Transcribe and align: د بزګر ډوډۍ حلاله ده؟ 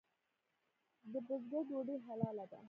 د 1.11 1.13
بزګر 1.27 1.63
ډوډۍ 1.67 1.97
حلاله 2.05 2.45
ده؟ 2.51 2.59